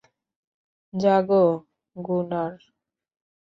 জাগো, 0.93 1.43
গুনার। 1.95 2.53